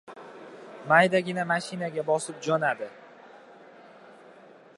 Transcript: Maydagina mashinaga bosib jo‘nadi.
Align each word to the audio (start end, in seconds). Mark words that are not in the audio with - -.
Maydagina 0.91 1.45
mashinaga 1.51 2.07
bosib 2.09 2.41
jo‘nadi. 2.49 2.89